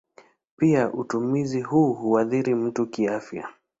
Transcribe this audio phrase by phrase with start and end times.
[0.57, 3.49] Pia utumizi huu huathiri mtu kiafya.